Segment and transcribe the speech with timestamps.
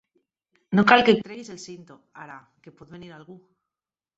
[0.77, 3.37] No cal que et treguis el cinto, ara, que pot venir algú.